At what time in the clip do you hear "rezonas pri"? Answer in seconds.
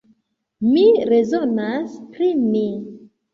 1.09-2.31